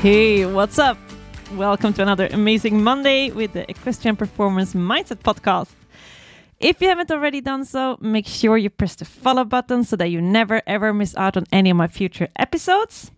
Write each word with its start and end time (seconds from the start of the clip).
Hey, 0.00 0.46
what's 0.46 0.78
up? 0.78 0.96
Welcome 1.56 1.92
to 1.92 2.00
another 2.00 2.26
amazing 2.32 2.82
Monday 2.82 3.30
with 3.32 3.52
the 3.52 3.70
Equestrian 3.70 4.16
Performance 4.16 4.72
Mindset 4.72 5.18
Podcast. 5.18 5.72
If 6.58 6.80
you 6.80 6.88
haven't 6.88 7.10
already 7.10 7.42
done 7.42 7.66
so, 7.66 7.98
make 8.00 8.26
sure 8.26 8.56
you 8.56 8.70
press 8.70 8.94
the 8.94 9.04
follow 9.04 9.44
button 9.44 9.84
so 9.84 9.96
that 9.96 10.06
you 10.06 10.22
never 10.22 10.62
ever 10.66 10.94
miss 10.94 11.14
out 11.16 11.36
on 11.36 11.44
any 11.52 11.68
of 11.68 11.76
my 11.76 11.86
future 11.86 12.28
episodes. 12.36 13.10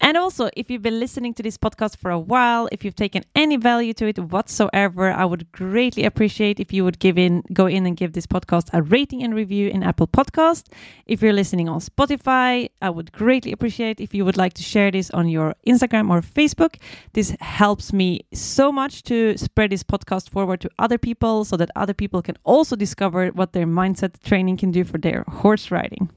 And 0.00 0.16
also, 0.18 0.50
if 0.54 0.70
you've 0.70 0.82
been 0.82 1.00
listening 1.00 1.32
to 1.34 1.42
this 1.42 1.56
podcast 1.56 1.96
for 1.96 2.10
a 2.10 2.18
while, 2.18 2.68
if 2.70 2.84
you've 2.84 2.96
taken 2.96 3.22
any 3.34 3.56
value 3.56 3.94
to 3.94 4.06
it 4.06 4.18
whatsoever, 4.18 5.10
I 5.10 5.24
would 5.24 5.50
greatly 5.52 6.04
appreciate 6.04 6.60
if 6.60 6.72
you 6.72 6.84
would 6.84 6.98
give 6.98 7.16
in, 7.16 7.42
go 7.52 7.66
in 7.66 7.86
and 7.86 7.96
give 7.96 8.12
this 8.12 8.26
podcast 8.26 8.68
a 8.72 8.82
rating 8.82 9.22
and 9.22 9.34
review 9.34 9.68
in 9.68 9.82
Apple 9.82 10.06
Podcast. 10.06 10.66
If 11.06 11.22
you're 11.22 11.32
listening 11.32 11.68
on 11.68 11.80
Spotify, 11.80 12.68
I 12.82 12.90
would 12.90 13.12
greatly 13.12 13.52
appreciate 13.52 14.00
if 14.00 14.12
you 14.12 14.24
would 14.24 14.36
like 14.36 14.54
to 14.54 14.62
share 14.62 14.90
this 14.90 15.10
on 15.12 15.28
your 15.28 15.54
Instagram 15.66 16.10
or 16.10 16.20
Facebook. 16.20 16.76
This 17.14 17.34
helps 17.40 17.92
me 17.92 18.26
so 18.34 18.70
much 18.70 19.04
to 19.04 19.38
spread 19.38 19.70
this 19.70 19.84
podcast 19.84 20.28
forward 20.28 20.60
to 20.62 20.70
other 20.78 20.98
people 20.98 21.44
so 21.44 21.56
that 21.56 21.70
other 21.76 21.94
people 21.94 22.20
can 22.20 22.36
also 22.44 22.76
discover 22.76 23.28
what 23.28 23.52
their 23.52 23.66
mindset 23.66 24.20
training 24.22 24.58
can 24.58 24.70
do 24.70 24.84
for 24.84 24.98
their 24.98 25.24
horse 25.28 25.70
riding. 25.70 26.10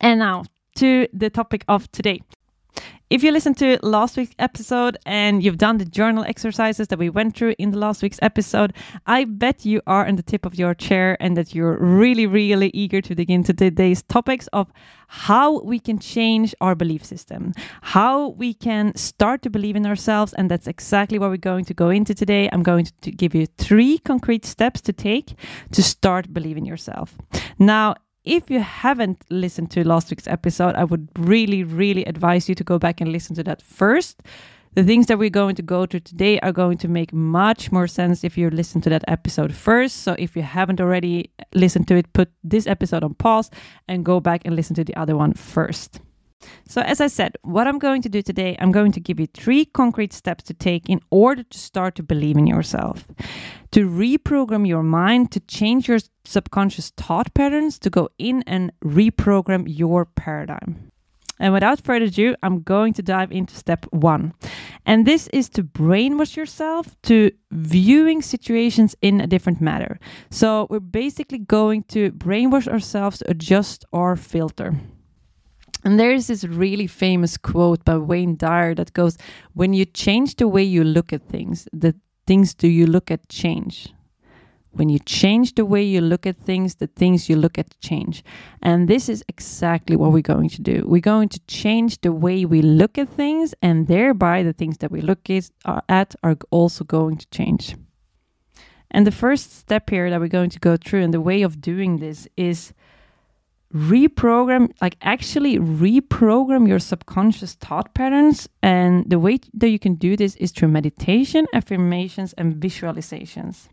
And 0.00 0.18
now 0.18 0.44
to 0.76 1.08
the 1.12 1.30
topic 1.30 1.64
of 1.68 1.90
today. 1.92 2.20
If 3.10 3.22
you 3.22 3.30
listened 3.30 3.58
to 3.58 3.78
last 3.82 4.16
week's 4.16 4.34
episode 4.38 4.96
and 5.06 5.42
you've 5.42 5.58
done 5.58 5.76
the 5.76 5.84
journal 5.84 6.24
exercises 6.24 6.88
that 6.88 6.98
we 6.98 7.10
went 7.10 7.36
through 7.36 7.54
in 7.58 7.70
the 7.70 7.78
last 7.78 8.02
week's 8.02 8.18
episode, 8.22 8.72
I 9.06 9.24
bet 9.24 9.64
you 9.64 9.82
are 9.86 10.06
on 10.06 10.16
the 10.16 10.22
tip 10.22 10.46
of 10.46 10.54
your 10.54 10.74
chair 10.74 11.16
and 11.20 11.36
that 11.36 11.54
you're 11.54 11.76
really, 11.76 12.26
really 12.26 12.70
eager 12.74 13.00
to 13.02 13.14
dig 13.14 13.30
into 13.30 13.52
today's 13.52 14.02
topics 14.02 14.48
of 14.48 14.72
how 15.06 15.60
we 15.60 15.78
can 15.78 15.98
change 15.98 16.54
our 16.60 16.74
belief 16.74 17.04
system, 17.04 17.52
how 17.82 18.28
we 18.30 18.54
can 18.54 18.96
start 18.96 19.42
to 19.42 19.50
believe 19.50 19.76
in 19.76 19.86
ourselves. 19.86 20.32
And 20.32 20.50
that's 20.50 20.66
exactly 20.66 21.18
what 21.18 21.30
we're 21.30 21.36
going 21.36 21.66
to 21.66 21.74
go 21.74 21.90
into 21.90 22.14
today. 22.14 22.48
I'm 22.52 22.62
going 22.62 22.88
to 23.02 23.10
give 23.12 23.34
you 23.34 23.46
three 23.58 23.98
concrete 23.98 24.46
steps 24.46 24.80
to 24.80 24.92
take 24.92 25.34
to 25.72 25.82
start 25.82 26.32
believing 26.32 26.64
yourself. 26.64 27.16
Now, 27.58 27.94
if 28.24 28.50
you 28.50 28.60
haven't 28.60 29.24
listened 29.30 29.70
to 29.72 29.86
last 29.86 30.10
week's 30.10 30.26
episode, 30.26 30.74
I 30.74 30.84
would 30.84 31.08
really, 31.18 31.62
really 31.62 32.04
advise 32.04 32.48
you 32.48 32.54
to 32.54 32.64
go 32.64 32.78
back 32.78 33.00
and 33.00 33.12
listen 33.12 33.36
to 33.36 33.44
that 33.44 33.60
first. 33.60 34.22
The 34.74 34.82
things 34.82 35.06
that 35.06 35.18
we're 35.18 35.30
going 35.30 35.54
to 35.56 35.62
go 35.62 35.86
through 35.86 36.00
today 36.00 36.40
are 36.40 36.50
going 36.50 36.78
to 36.78 36.88
make 36.88 37.12
much 37.12 37.70
more 37.70 37.86
sense 37.86 38.24
if 38.24 38.36
you 38.36 38.50
listen 38.50 38.80
to 38.80 38.90
that 38.90 39.04
episode 39.06 39.54
first. 39.54 39.98
So 39.98 40.16
if 40.18 40.34
you 40.34 40.42
haven't 40.42 40.80
already 40.80 41.30
listened 41.54 41.86
to 41.88 41.96
it, 41.96 42.12
put 42.12 42.30
this 42.42 42.66
episode 42.66 43.04
on 43.04 43.14
pause 43.14 43.50
and 43.86 44.04
go 44.04 44.18
back 44.18 44.42
and 44.44 44.56
listen 44.56 44.74
to 44.76 44.84
the 44.84 44.96
other 44.96 45.16
one 45.16 45.34
first. 45.34 46.00
So, 46.68 46.80
as 46.82 47.00
I 47.00 47.08
said, 47.08 47.36
what 47.42 47.66
I'm 47.66 47.78
going 47.78 48.02
to 48.02 48.08
do 48.08 48.22
today, 48.22 48.56
I'm 48.58 48.72
going 48.72 48.92
to 48.92 49.00
give 49.00 49.20
you 49.20 49.26
three 49.26 49.64
concrete 49.64 50.12
steps 50.12 50.44
to 50.44 50.54
take 50.54 50.88
in 50.88 51.00
order 51.10 51.42
to 51.42 51.58
start 51.58 51.94
to 51.96 52.02
believe 52.02 52.36
in 52.36 52.46
yourself, 52.46 53.06
to 53.72 53.88
reprogram 53.88 54.66
your 54.66 54.82
mind, 54.82 55.32
to 55.32 55.40
change 55.40 55.88
your 55.88 55.98
subconscious 56.24 56.90
thought 56.90 57.32
patterns, 57.34 57.78
to 57.80 57.90
go 57.90 58.08
in 58.18 58.42
and 58.46 58.72
reprogram 58.82 59.64
your 59.66 60.04
paradigm. 60.04 60.90
And 61.40 61.52
without 61.52 61.80
further 61.80 62.06
ado, 62.06 62.36
I'm 62.42 62.62
going 62.62 62.92
to 62.94 63.02
dive 63.02 63.32
into 63.32 63.56
step 63.56 63.86
one. 63.90 64.34
And 64.86 65.04
this 65.04 65.26
is 65.28 65.48
to 65.50 65.64
brainwash 65.64 66.36
yourself 66.36 66.94
to 67.02 67.32
viewing 67.50 68.22
situations 68.22 68.94
in 69.02 69.20
a 69.20 69.26
different 69.26 69.60
manner. 69.60 69.98
So, 70.30 70.66
we're 70.70 70.80
basically 70.80 71.38
going 71.38 71.84
to 71.84 72.12
brainwash 72.12 72.68
ourselves 72.68 73.18
to 73.18 73.30
adjust 73.30 73.84
our 73.92 74.16
filter. 74.16 74.74
And 75.84 76.00
there 76.00 76.12
is 76.12 76.28
this 76.28 76.44
really 76.44 76.86
famous 76.86 77.36
quote 77.36 77.84
by 77.84 77.98
Wayne 77.98 78.36
Dyer 78.36 78.74
that 78.74 78.94
goes, 78.94 79.18
When 79.52 79.74
you 79.74 79.84
change 79.84 80.36
the 80.36 80.48
way 80.48 80.62
you 80.62 80.82
look 80.82 81.12
at 81.12 81.28
things, 81.28 81.68
the 81.72 81.94
things 82.26 82.54
do 82.54 82.68
you 82.68 82.86
look 82.86 83.10
at 83.10 83.28
change. 83.28 83.92
When 84.72 84.88
you 84.88 84.98
change 84.98 85.54
the 85.54 85.64
way 85.64 85.84
you 85.84 86.00
look 86.00 86.26
at 86.26 86.36
things, 86.36 86.76
the 86.76 86.88
things 86.88 87.28
you 87.28 87.36
look 87.36 87.58
at 87.58 87.78
change. 87.80 88.24
And 88.60 88.88
this 88.88 89.08
is 89.08 89.22
exactly 89.28 89.94
what 89.94 90.10
we're 90.10 90.20
going 90.20 90.48
to 90.48 90.62
do. 90.62 90.84
We're 90.86 91.00
going 91.00 91.28
to 91.28 91.40
change 91.46 92.00
the 92.00 92.10
way 92.10 92.44
we 92.44 92.60
look 92.60 92.98
at 92.98 93.08
things, 93.08 93.54
and 93.62 93.86
thereby 93.86 94.42
the 94.42 94.52
things 94.52 94.78
that 94.78 94.90
we 94.90 95.00
look 95.00 95.28
uh, 95.30 95.80
at 95.88 96.16
are 96.24 96.36
also 96.50 96.82
going 96.82 97.18
to 97.18 97.26
change. 97.28 97.76
And 98.90 99.06
the 99.06 99.12
first 99.12 99.56
step 99.56 99.90
here 99.90 100.10
that 100.10 100.18
we're 100.20 100.28
going 100.28 100.50
to 100.50 100.58
go 100.58 100.76
through, 100.76 101.02
and 101.02 101.14
the 101.14 101.20
way 101.20 101.42
of 101.42 101.60
doing 101.60 101.98
this 101.98 102.26
is 102.36 102.72
reprogram 103.74 104.70
like 104.80 104.96
actually 105.02 105.58
reprogram 105.58 106.68
your 106.68 106.78
subconscious 106.78 107.54
thought 107.54 107.92
patterns. 107.94 108.48
And 108.62 109.08
the 109.10 109.18
way 109.18 109.40
that 109.54 109.68
you 109.68 109.78
can 109.78 109.96
do 109.96 110.16
this 110.16 110.36
is 110.36 110.52
through 110.52 110.68
meditation 110.68 111.46
affirmations 111.52 112.32
and 112.34 112.54
visualizations. 112.54 113.68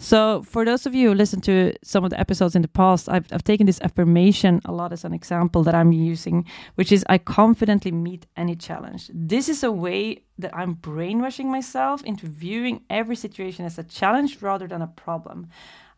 So 0.00 0.42
for 0.44 0.64
those 0.64 0.86
of 0.86 0.94
you 0.94 1.10
who 1.10 1.14
listen 1.14 1.42
to 1.42 1.74
some 1.84 2.04
of 2.04 2.10
the 2.10 2.18
episodes 2.18 2.56
in 2.56 2.62
the 2.62 2.68
past 2.68 3.06
I've, 3.10 3.26
I've 3.32 3.44
taken 3.44 3.66
this 3.66 3.82
affirmation 3.82 4.62
a 4.64 4.72
lot 4.72 4.94
as 4.94 5.04
an 5.04 5.12
example 5.12 5.62
that 5.64 5.74
i'm 5.74 5.92
using 5.92 6.46
which 6.76 6.90
is 6.90 7.04
i 7.10 7.18
confidently 7.18 7.92
meet 7.92 8.26
any 8.34 8.56
challenge. 8.56 9.10
This 9.12 9.46
is 9.50 9.62
a 9.62 9.70
way 9.70 10.22
that 10.38 10.56
i'm 10.56 10.72
brainwashing 10.72 11.50
myself 11.50 12.02
into 12.04 12.26
viewing 12.26 12.80
every 12.88 13.14
situation 13.14 13.66
as 13.66 13.78
a 13.78 13.84
challenge 13.84 14.40
rather 14.40 14.66
than 14.66 14.80
a 14.80 14.86
problem 14.86 15.48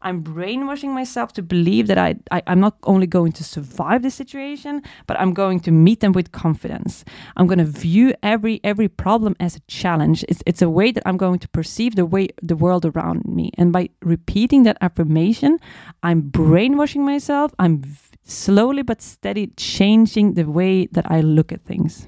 I'm 0.03 0.21
brainwashing 0.21 0.93
myself 0.93 1.33
to 1.35 1.43
believe 1.43 1.87
that 1.87 1.99
I, 1.99 2.17
I 2.31 2.43
am 2.47 2.61
not 2.61 2.77
only 2.85 3.07
going 3.07 3.33
to 3.33 3.45
survive 3.45 4.03
the 4.03 4.11
situation, 4.11 4.83
but 5.07 5.19
I'm 5.21 5.33
going 5.33 5.61
to 5.61 5.71
meet 5.71 6.01
them 6.01 6.13
with 6.13 6.33
confidence. 6.33 7.05
I'm 7.37 7.47
going 7.47 7.59
to 7.59 7.65
view 7.65 8.15
every 8.23 8.61
every 8.65 8.89
problem 8.89 9.37
as 9.41 9.57
a 9.57 9.61
challenge. 9.69 10.25
It's 10.29 10.43
it's 10.47 10.63
a 10.63 10.69
way 10.69 10.93
that 10.93 11.03
I'm 11.07 11.17
going 11.17 11.39
to 11.41 11.49
perceive 11.49 11.95
the 11.95 12.07
way 12.07 12.29
the 12.43 12.57
world 12.57 12.85
around 12.85 13.25
me. 13.25 13.51
And 13.59 13.73
by 13.73 13.91
repeating 14.03 14.65
that 14.65 14.79
affirmation, 14.81 15.59
I'm 16.03 16.21
brainwashing 16.21 17.05
myself. 17.05 17.55
I'm 17.59 17.83
slowly 18.25 18.83
but 18.83 19.03
steady 19.03 19.49
changing 19.57 20.34
the 20.34 20.45
way 20.45 20.87
that 20.93 21.11
I 21.11 21.21
look 21.21 21.53
at 21.53 21.65
things. 21.65 22.07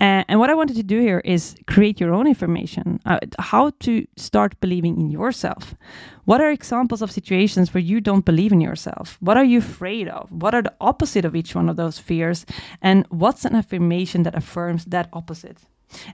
Uh, 0.00 0.24
and 0.28 0.40
what 0.40 0.48
I 0.48 0.54
wanted 0.54 0.76
to 0.76 0.82
do 0.82 1.00
here 1.00 1.20
is 1.24 1.54
create 1.66 2.00
your 2.00 2.14
own 2.14 2.26
information, 2.26 3.00
uh, 3.04 3.18
how 3.38 3.70
to 3.80 4.06
start 4.16 4.58
believing 4.60 4.98
in 4.98 5.10
yourself. 5.10 5.74
What 6.24 6.40
are 6.40 6.50
examples 6.50 7.02
of 7.02 7.10
situations 7.10 7.74
where 7.74 7.82
you 7.82 8.00
don't 8.00 8.24
believe 8.24 8.52
in 8.52 8.60
yourself? 8.62 9.18
What 9.20 9.36
are 9.36 9.44
you 9.44 9.58
afraid 9.58 10.08
of? 10.08 10.32
What 10.32 10.54
are 10.54 10.62
the 10.62 10.74
opposite 10.80 11.26
of 11.26 11.36
each 11.36 11.54
one 11.54 11.68
of 11.68 11.76
those 11.76 11.98
fears? 11.98 12.46
And 12.80 13.06
what's 13.10 13.44
an 13.44 13.54
affirmation 13.54 14.22
that 14.22 14.34
affirms 14.34 14.86
that 14.86 15.08
opposite? 15.12 15.58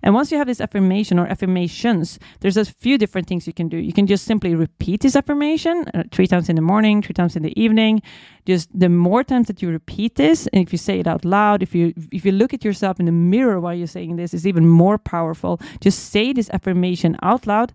And 0.03 0.15
once 0.15 0.31
you 0.31 0.39
have 0.39 0.47
this 0.47 0.61
affirmation 0.61 1.19
or 1.19 1.27
affirmations, 1.27 2.19
there's 2.41 2.57
a 2.57 2.65
few 2.65 2.99
different 2.99 3.27
things 3.27 3.47
you 3.47 3.53
can 3.53 3.69
do. 3.69 3.77
You 3.77 3.93
can 3.93 4.07
just 4.07 4.25
simply 4.25 4.55
repeat 4.55 5.01
this 5.01 5.17
affirmation 5.17 5.85
uh, 5.95 6.05
three 6.11 6.27
times 6.27 6.49
in 6.49 6.57
the 6.57 6.63
morning, 6.63 7.03
three 7.03 7.15
times 7.15 7.37
in 7.37 7.43
the 7.43 7.61
evening. 7.61 8.03
Just 8.47 8.69
the 8.79 8.89
more 8.89 9.25
times 9.25 9.49
that 9.49 9.61
you 9.63 9.71
repeat 9.71 10.15
this, 10.15 10.47
and 10.49 10.63
if 10.63 10.73
you 10.73 10.79
say 10.79 11.01
it 11.01 11.07
out 11.07 11.25
loud, 11.25 11.63
if 11.63 11.75
you 11.75 11.93
if 12.13 12.25
you 12.25 12.33
look 12.33 12.55
at 12.55 12.65
yourself 12.65 13.01
in 13.01 13.07
the 13.07 13.13
mirror 13.13 13.59
while 13.61 13.75
you're 13.75 13.87
saying 13.87 14.17
this, 14.17 14.33
it's 14.33 14.47
even 14.47 14.67
more 14.67 14.99
powerful. 14.99 15.61
Just 15.81 16.11
say 16.11 16.33
this 16.33 16.51
affirmation 16.51 17.17
out 17.23 17.47
loud. 17.47 17.73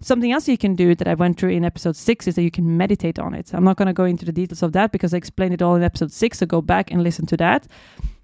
Something 0.00 0.30
else 0.30 0.46
you 0.46 0.56
can 0.56 0.76
do 0.76 0.94
that 0.94 1.08
I 1.08 1.14
went 1.14 1.40
through 1.40 1.50
in 1.50 1.64
episode 1.64 1.96
six 1.96 2.28
is 2.28 2.36
that 2.36 2.42
you 2.42 2.52
can 2.52 2.76
meditate 2.76 3.18
on 3.18 3.34
it. 3.34 3.52
I'm 3.52 3.64
not 3.64 3.76
going 3.76 3.86
to 3.86 3.92
go 3.92 4.04
into 4.04 4.24
the 4.24 4.30
details 4.32 4.62
of 4.62 4.72
that 4.72 4.92
because 4.92 5.12
I 5.12 5.16
explained 5.16 5.54
it 5.54 5.62
all 5.62 5.74
in 5.74 5.82
episode 5.82 6.12
six, 6.12 6.38
so 6.38 6.46
go 6.46 6.62
back 6.62 6.92
and 6.92 7.02
listen 7.02 7.26
to 7.26 7.36
that. 7.38 7.66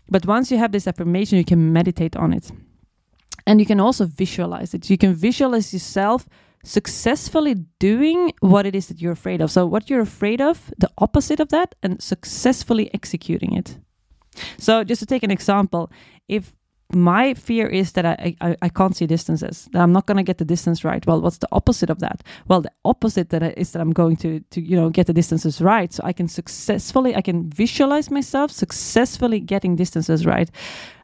But 0.09 0.25
once 0.25 0.53
you 0.53 0.59
have 0.59 0.71
this 0.71 0.87
affirmation, 0.87 1.37
you 1.37 1.45
can 1.45 1.73
meditate 1.73 2.15
on 2.15 2.33
it. 2.33 2.53
And 3.47 3.61
you 3.61 3.67
can 3.67 3.81
also 3.81 4.07
visualize 4.07 4.75
it. 4.75 4.89
You 4.91 4.99
can 4.99 5.15
visualize 5.15 5.73
yourself 5.73 6.29
successfully 6.65 7.55
doing 7.79 8.33
what 8.41 8.67
it 8.67 8.75
is 8.75 8.89
that 8.89 9.01
you're 9.01 9.13
afraid 9.13 9.41
of. 9.41 9.51
So, 9.51 9.67
what 9.67 9.91
you're 9.91 10.01
afraid 10.01 10.41
of, 10.41 10.73
the 10.79 10.91
opposite 10.99 11.41
of 11.41 11.51
that, 11.51 11.75
and 11.83 12.03
successfully 12.03 12.91
executing 12.95 13.53
it. 13.53 13.79
So, 14.59 14.83
just 14.83 15.01
to 15.01 15.07
take 15.07 15.23
an 15.23 15.31
example, 15.31 15.91
if 16.29 16.55
my 16.95 17.35
fear 17.35 17.67
is 17.67 17.93
that 17.93 18.05
I, 18.05 18.37
I, 18.41 18.57
I 18.63 18.69
can't 18.69 18.97
see 18.97 19.07
distances, 19.07 19.69
that 19.73 19.83
I'm 19.83 19.93
not 19.93 20.07
going 20.07 20.17
to 20.17 20.23
get 20.23 20.39
the 20.39 20.45
distance 20.45 20.85
right. 20.85 21.05
Well, 21.07 21.21
what's 21.21 21.39
the 21.39 21.49
opposite 21.53 21.91
of 21.91 21.99
that? 22.01 22.23
Well, 22.49 22.61
the 22.61 22.73
opposite 22.85 23.31
that 23.31 23.43
is 23.59 23.73
that 23.73 23.81
I'm 23.81 23.93
going 23.93 24.17
to, 24.17 24.41
to, 24.41 24.61
you 24.61 24.77
know, 24.77 24.91
get 24.91 25.07
the 25.07 25.13
distances 25.13 25.61
right. 25.61 25.93
So 25.93 26.03
I 26.05 26.13
can 26.13 26.29
successfully, 26.29 27.15
I 27.15 27.21
can 27.21 27.51
visualize 27.51 28.11
myself 28.11 28.51
successfully 28.51 29.41
getting 29.41 29.77
distances 29.77 30.27
right. 30.27 30.51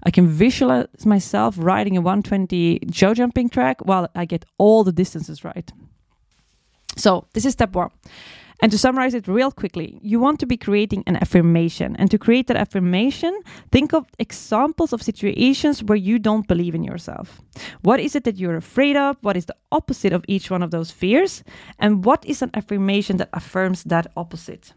I 0.05 0.11
can 0.11 0.27
visualize 0.27 1.05
myself 1.05 1.57
riding 1.59 1.97
a 1.97 2.01
120 2.01 2.81
show 2.93 3.15
jumping 3.15 3.49
track 3.49 3.85
while 3.85 4.09
I 4.15 4.25
get 4.25 4.45
all 4.59 4.85
the 4.85 4.93
distances 4.93 5.45
right. 5.45 5.71
So 6.97 7.27
this 7.33 7.45
is 7.45 7.53
step 7.53 7.75
one. 7.75 7.91
And 8.63 8.71
to 8.73 8.79
summarize 8.79 9.15
it 9.15 9.27
real 9.27 9.51
quickly, 9.51 9.99
you 10.03 10.21
want 10.21 10.39
to 10.41 10.47
be 10.47 10.57
creating 10.57 11.03
an 11.07 11.17
affirmation. 11.17 11.97
And 11.97 12.11
to 12.11 12.19
create 12.19 12.47
that 12.49 12.59
affirmation, 12.59 13.39
think 13.73 13.95
of 13.95 14.07
examples 14.19 14.93
of 14.93 15.03
situations 15.03 15.83
where 15.83 15.97
you 15.97 16.19
don't 16.19 16.47
believe 16.47 16.75
in 16.75 16.85
yourself. 16.85 17.41
What 17.83 18.01
is 18.01 18.15
it 18.15 18.25
that 18.25 18.37
you're 18.37 18.57
afraid 18.57 18.97
of? 18.97 19.17
What 19.23 19.37
is 19.37 19.47
the 19.47 19.57
opposite 19.73 20.13
of 20.13 20.25
each 20.29 20.51
one 20.51 20.63
of 20.63 20.71
those 20.71 20.91
fears? 20.91 21.43
And 21.79 22.05
what 22.05 22.25
is 22.27 22.43
an 22.43 22.51
affirmation 22.55 23.17
that 23.17 23.31
affirms 23.33 23.85
that 23.85 24.09
opposite? 24.17 24.75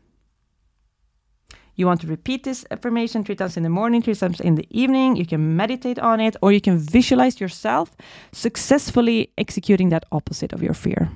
You 1.75 1.87
want 1.87 2.01
to 2.01 2.07
repeat 2.07 2.43
this 2.43 2.65
affirmation 2.69 3.23
three 3.23 3.35
times 3.35 3.57
in 3.57 3.63
the 3.63 3.69
morning, 3.69 4.01
three 4.01 4.13
times 4.13 4.39
in 4.39 4.55
the 4.55 4.67
evening. 4.69 5.15
You 5.15 5.25
can 5.25 5.57
meditate 5.57 5.97
on 5.97 6.19
it, 6.19 6.35
or 6.41 6.51
you 6.51 6.61
can 6.61 6.77
visualize 6.77 7.41
yourself 7.41 7.97
successfully 8.31 9.31
executing 9.39 9.89
that 9.89 10.05
opposite 10.11 10.53
of 10.53 10.61
your 10.61 10.75
fear. 10.75 11.09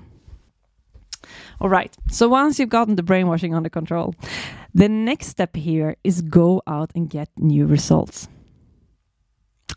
All 1.59 1.69
right. 1.69 1.95
So 2.11 2.27
once 2.27 2.59
you've 2.59 2.69
gotten 2.69 2.95
the 2.95 3.03
brainwashing 3.03 3.53
under 3.53 3.69
control, 3.69 4.13
the 4.73 4.89
next 4.89 5.27
step 5.27 5.55
here 5.55 5.95
is 6.03 6.21
go 6.21 6.61
out 6.67 6.91
and 6.95 7.09
get 7.09 7.29
new 7.37 7.65
results. 7.65 8.27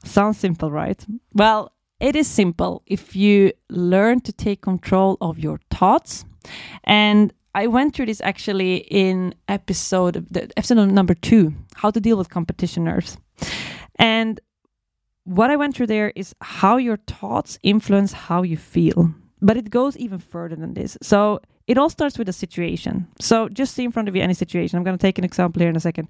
Sounds 0.04 0.38
simple, 0.38 0.70
right? 0.70 1.04
Well, 1.32 1.72
it 2.00 2.16
is 2.16 2.26
simple 2.26 2.82
if 2.86 3.14
you 3.14 3.52
learn 3.68 4.20
to 4.20 4.32
take 4.32 4.62
control 4.62 5.16
of 5.20 5.38
your 5.38 5.60
thoughts. 5.70 6.24
And 6.84 7.32
I 7.54 7.66
went 7.66 7.94
through 7.94 8.06
this 8.06 8.20
actually 8.22 8.76
in 8.76 9.34
episode 9.48 10.26
episode 10.56 10.86
number 10.86 11.14
two, 11.14 11.54
how 11.74 11.90
to 11.90 12.00
deal 12.00 12.16
with 12.16 12.30
competition 12.30 12.84
nerves. 12.84 13.18
And 13.96 14.40
what 15.24 15.50
I 15.50 15.56
went 15.56 15.76
through 15.76 15.88
there 15.88 16.12
is 16.16 16.34
how 16.40 16.76
your 16.76 16.96
thoughts 16.96 17.58
influence 17.62 18.12
how 18.12 18.42
you 18.42 18.56
feel. 18.56 19.12
But 19.42 19.56
it 19.56 19.70
goes 19.70 19.96
even 19.96 20.18
further 20.18 20.56
than 20.56 20.74
this. 20.74 20.96
So 21.02 21.40
it 21.70 21.78
all 21.78 21.88
starts 21.88 22.18
with 22.18 22.28
a 22.28 22.32
situation. 22.32 23.06
So 23.20 23.48
just 23.48 23.74
see 23.74 23.84
in 23.84 23.92
front 23.92 24.08
of 24.08 24.16
you 24.16 24.22
any 24.22 24.34
situation. 24.34 24.76
I'm 24.76 24.82
going 24.82 24.98
to 24.98 25.06
take 25.06 25.18
an 25.18 25.24
example 25.24 25.60
here 25.60 25.68
in 25.70 25.76
a 25.76 25.86
second. 25.88 26.08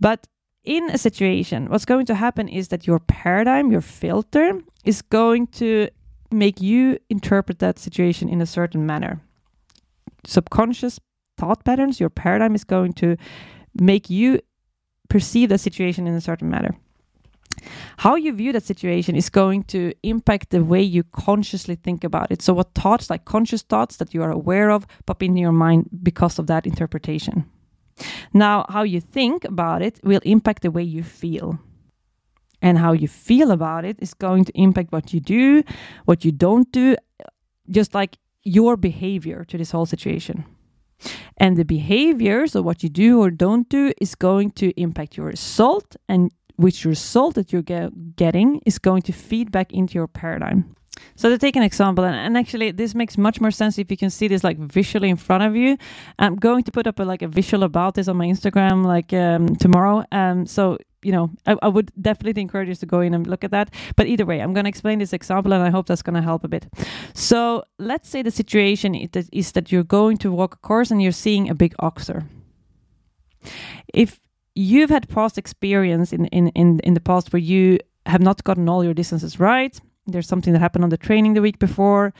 But 0.00 0.26
in 0.64 0.90
a 0.90 0.98
situation, 0.98 1.68
what's 1.70 1.84
going 1.84 2.06
to 2.06 2.16
happen 2.16 2.48
is 2.48 2.66
that 2.68 2.84
your 2.84 2.98
paradigm, 2.98 3.70
your 3.70 3.80
filter, 3.80 4.60
is 4.84 5.00
going 5.02 5.46
to 5.62 5.88
make 6.32 6.60
you 6.60 6.98
interpret 7.10 7.60
that 7.60 7.78
situation 7.78 8.28
in 8.28 8.40
a 8.40 8.46
certain 8.46 8.86
manner. 8.86 9.20
Subconscious 10.26 10.98
thought 11.36 11.64
patterns, 11.64 12.00
your 12.00 12.10
paradigm 12.10 12.56
is 12.56 12.64
going 12.64 12.92
to 12.94 13.16
make 13.80 14.10
you 14.10 14.40
perceive 15.08 15.48
the 15.48 15.58
situation 15.58 16.08
in 16.08 16.14
a 16.14 16.20
certain 16.20 16.50
manner. 16.50 16.74
How 17.98 18.14
you 18.16 18.32
view 18.32 18.52
that 18.52 18.64
situation 18.64 19.16
is 19.16 19.30
going 19.30 19.64
to 19.64 19.92
impact 20.02 20.50
the 20.50 20.64
way 20.64 20.82
you 20.82 21.02
consciously 21.04 21.74
think 21.74 22.04
about 22.04 22.30
it. 22.30 22.42
So, 22.42 22.54
what 22.54 22.74
thoughts, 22.74 23.10
like 23.10 23.24
conscious 23.24 23.62
thoughts 23.62 23.96
that 23.96 24.14
you 24.14 24.22
are 24.22 24.30
aware 24.30 24.70
of, 24.70 24.86
pop 25.06 25.22
into 25.22 25.40
your 25.40 25.52
mind 25.52 25.88
because 26.02 26.38
of 26.38 26.46
that 26.46 26.66
interpretation. 26.66 27.44
Now, 28.32 28.64
how 28.68 28.82
you 28.82 29.00
think 29.00 29.44
about 29.44 29.82
it 29.82 30.00
will 30.04 30.20
impact 30.24 30.62
the 30.62 30.70
way 30.70 30.82
you 30.82 31.02
feel. 31.02 31.58
And 32.60 32.78
how 32.78 32.92
you 32.92 33.06
feel 33.06 33.50
about 33.50 33.84
it 33.84 33.96
is 34.00 34.14
going 34.14 34.44
to 34.44 34.52
impact 34.54 34.92
what 34.92 35.12
you 35.12 35.20
do, 35.20 35.62
what 36.06 36.24
you 36.24 36.32
don't 36.32 36.70
do, 36.72 36.96
just 37.70 37.94
like 37.94 38.18
your 38.42 38.76
behavior 38.76 39.44
to 39.44 39.58
this 39.58 39.70
whole 39.70 39.86
situation. 39.86 40.44
And 41.36 41.56
the 41.56 41.64
behavior, 41.64 42.46
so 42.48 42.62
what 42.62 42.82
you 42.82 42.88
do 42.88 43.20
or 43.20 43.30
don't 43.30 43.68
do, 43.68 43.92
is 44.00 44.16
going 44.16 44.50
to 44.52 44.72
impact 44.80 45.16
your 45.16 45.26
result 45.26 45.94
and 46.08 46.32
which 46.58 46.84
result 46.84 47.36
that 47.36 47.52
you're 47.52 47.62
get, 47.62 48.16
getting 48.16 48.60
is 48.66 48.78
going 48.78 49.02
to 49.02 49.12
feed 49.12 49.50
back 49.52 49.72
into 49.72 49.94
your 49.94 50.08
paradigm. 50.08 50.74
So 51.14 51.28
to 51.28 51.38
take 51.38 51.54
an 51.54 51.62
example, 51.62 52.04
and, 52.04 52.16
and, 52.16 52.36
actually 52.36 52.72
this 52.72 52.92
makes 52.94 53.16
much 53.16 53.40
more 53.40 53.52
sense 53.52 53.78
if 53.78 53.88
you 53.90 53.96
can 53.96 54.10
see 54.10 54.26
this 54.26 54.42
like 54.42 54.58
visually 54.58 55.08
in 55.08 55.16
front 55.16 55.44
of 55.44 55.54
you. 55.54 55.78
I'm 56.18 56.34
going 56.34 56.64
to 56.64 56.72
put 56.72 56.88
up 56.88 56.98
a, 56.98 57.04
like 57.04 57.22
a 57.22 57.28
visual 57.28 57.62
about 57.62 57.94
this 57.94 58.08
on 58.08 58.16
my 58.16 58.26
Instagram 58.26 58.84
like 58.84 59.12
um, 59.12 59.54
tomorrow. 59.56 60.04
Um, 60.10 60.46
so 60.46 60.78
you 61.02 61.12
know, 61.12 61.30
I, 61.46 61.54
I, 61.62 61.68
would 61.68 61.92
definitely 62.00 62.42
encourage 62.42 62.68
you 62.68 62.74
to 62.74 62.86
go 62.86 63.00
in 63.02 63.14
and 63.14 63.24
look 63.24 63.44
at 63.44 63.52
that. 63.52 63.72
But 63.94 64.08
either 64.08 64.26
way, 64.26 64.40
I'm 64.40 64.52
going 64.52 64.64
to 64.64 64.68
explain 64.68 64.98
this 64.98 65.12
example, 65.12 65.52
and 65.52 65.62
I 65.62 65.70
hope 65.70 65.86
that's 65.86 66.02
going 66.02 66.16
to 66.16 66.22
help 66.22 66.42
a 66.42 66.48
bit. 66.48 66.66
So 67.14 67.62
let's 67.78 68.08
say 68.08 68.22
the 68.22 68.32
situation 68.32 68.96
is 68.96 69.52
that 69.52 69.70
you're 69.70 69.84
going 69.84 70.16
to 70.18 70.32
walk 70.32 70.54
a 70.54 70.58
course 70.58 70.90
and 70.90 71.00
you're 71.00 71.12
seeing 71.12 71.48
a 71.48 71.54
big 71.54 71.76
oxer. 71.76 72.26
If 73.94 74.18
you've 74.58 74.90
had 74.90 75.08
past 75.08 75.38
experience 75.38 76.12
in, 76.12 76.26
in, 76.26 76.48
in, 76.48 76.80
in 76.80 76.94
the 76.94 77.00
past 77.00 77.32
where 77.32 77.40
you 77.40 77.78
have 78.06 78.20
not 78.20 78.42
gotten 78.42 78.68
all 78.68 78.82
your 78.82 78.94
distances 78.94 79.38
right. 79.38 79.80
There's 80.06 80.26
something 80.26 80.52
that 80.52 80.58
happened 80.58 80.82
on 80.82 80.90
the 80.90 80.96
training 80.96 81.34
the 81.34 81.42
week 81.42 81.60
before. 81.60 82.12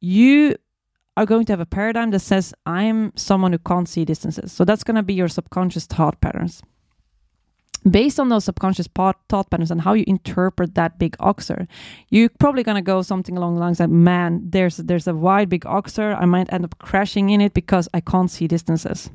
You 0.00 0.56
are 1.16 1.24
going 1.24 1.46
to 1.46 1.52
have 1.52 1.60
a 1.60 1.66
paradigm 1.66 2.10
that 2.10 2.20
says, 2.20 2.52
I'm 2.66 3.12
someone 3.16 3.52
who 3.52 3.58
can't 3.58 3.88
see 3.88 4.04
distances. 4.04 4.52
So 4.52 4.64
that's 4.64 4.84
going 4.84 4.96
to 4.96 5.02
be 5.02 5.14
your 5.14 5.28
subconscious 5.28 5.86
thought 5.86 6.20
patterns. 6.20 6.62
Based 7.88 8.20
on 8.20 8.28
those 8.28 8.44
subconscious 8.44 8.88
thought 8.88 9.50
patterns 9.50 9.70
and 9.70 9.80
how 9.80 9.94
you 9.94 10.04
interpret 10.06 10.74
that 10.74 10.98
big 10.98 11.16
oxer, 11.18 11.66
you're 12.10 12.30
probably 12.40 12.62
going 12.62 12.76
to 12.76 12.82
go 12.82 13.00
something 13.00 13.38
along 13.38 13.54
the 13.54 13.60
lines 13.60 13.80
like, 13.80 13.90
man, 13.90 14.42
there's, 14.44 14.78
there's 14.78 15.06
a 15.06 15.14
wide 15.14 15.48
big 15.48 15.64
oxer. 15.64 16.14
I 16.20 16.26
might 16.26 16.52
end 16.52 16.64
up 16.64 16.78
crashing 16.78 17.30
in 17.30 17.40
it 17.40 17.54
because 17.54 17.88
I 17.94 18.00
can't 18.00 18.30
see 18.30 18.48
distances. 18.48 19.08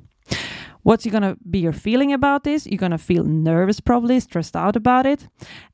What's 0.89 1.05
going 1.05 1.21
to 1.21 1.37
be 1.47 1.59
your 1.59 1.71
feeling 1.71 2.13
about 2.13 2.45
this? 2.45 2.65
You're 2.65 2.79
to 2.89 2.97
feel 2.97 3.23
nervous, 3.23 3.79
probably 3.79 4.19
stressed 4.19 4.55
out 4.55 4.75
about 4.75 5.05
it. 5.05 5.27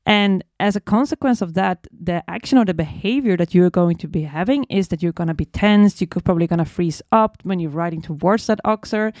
And 0.04 0.44
as 0.60 0.76
a 0.76 0.80
consequence 0.80 1.40
of 1.40 1.54
that, 1.54 1.86
the 1.90 2.22
action 2.28 2.58
or 2.58 2.66
the 2.66 2.74
behavior 2.74 3.34
that 3.38 3.54
you're 3.54 3.70
going 3.70 3.96
to 3.96 4.08
be 4.08 4.24
having 4.24 4.64
is 4.64 4.88
that 4.88 5.02
you're 5.02 5.12
to 5.28 5.32
be 5.32 5.46
tense. 5.46 5.98
You're 6.02 6.08
probably 6.22 6.46
to 6.58 6.66
freeze 6.66 7.00
up 7.12 7.38
when 7.44 7.60
you're 7.60 7.70
riding 7.70 8.02
towards 8.02 8.46
that 8.48 8.60
oxer. 8.66 9.14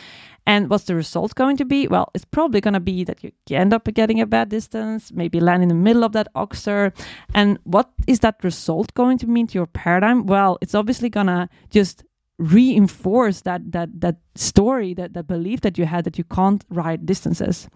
And 0.46 0.68
what's 0.68 0.84
the 0.84 0.94
result 0.94 1.34
going 1.34 1.56
to 1.56 1.64
be? 1.64 1.88
Well, 1.88 2.10
it's 2.12 2.26
probably 2.26 2.60
to 2.74 2.80
be 2.80 3.02
that 3.04 3.24
you 3.24 3.32
end 3.48 3.72
up 3.72 3.88
getting 3.94 4.20
a 4.20 4.26
bad 4.26 4.50
distance, 4.50 5.10
maybe 5.12 5.40
land 5.40 5.62
in 5.62 5.70
the 5.70 5.74
middle 5.74 6.04
of 6.04 6.12
that 6.12 6.28
oxer. 6.36 6.92
And 7.32 7.58
what 7.64 7.88
is 8.06 8.20
that 8.20 8.44
result 8.44 8.92
going 8.92 9.16
to 9.16 9.26
mean 9.26 9.46
to 9.46 9.54
your 9.54 9.66
paradigm? 9.66 10.26
Well, 10.26 10.58
it's 10.60 10.74
obviously 10.74 11.08
to 11.28 11.48
just 11.70 12.04
reinforce 12.38 13.40
that 13.42 13.72
that 13.72 13.88
that 14.00 14.16
story 14.34 14.92
that 14.92 15.14
that 15.14 15.26
belief 15.26 15.62
that 15.62 15.78
you 15.78 15.86
had 15.86 16.04
that 16.04 16.18
you 16.18 16.24
can't 16.24 16.64
ride 16.68 17.06
distances. 17.06 17.68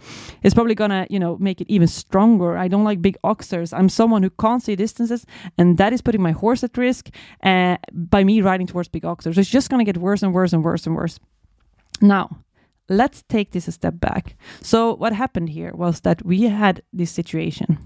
It's 0.43 0.55
probably 0.55 0.75
gonna 0.75 1.07
you 1.09 1.19
know 1.19 1.39
make 1.39 1.61
it 1.61 1.71
even 1.71 1.89
stronger. 1.89 2.59
I 2.59 2.69
don't 2.69 2.85
like 2.85 3.01
big 3.01 3.17
oxers. 3.25 3.73
I'm 3.73 3.89
someone 3.89 4.23
who 4.23 4.31
can't 4.31 4.63
see 4.63 4.77
distances 4.77 5.25
and 5.57 5.79
that 5.79 5.93
is 5.93 6.03
putting 6.03 6.23
my 6.23 6.33
horse 6.33 6.63
at 6.63 6.77
risk 6.77 7.09
uh, 7.43 7.79
by 7.93 8.23
me 8.23 8.43
riding 8.43 8.67
towards 8.67 8.89
big 8.89 9.05
oxers. 9.05 9.39
It's 9.39 9.49
just 9.49 9.71
gonna 9.71 9.85
get 9.85 9.97
worse 9.97 10.23
and 10.23 10.35
worse 10.35 10.53
and 10.53 10.63
worse 10.63 10.87
and 10.87 10.95
worse. 10.95 11.19
Now 12.03 12.29
let's 12.91 13.23
take 13.29 13.53
this 13.53 13.69
a 13.69 13.73
step 13.73 13.99
back. 13.99 14.37
So 14.61 14.95
what 14.97 15.15
happened 15.15 15.49
here 15.49 15.73
was 15.75 16.01
that 16.01 16.25
we 16.25 16.43
had 16.43 16.83
this 16.93 17.11
situation 17.11 17.79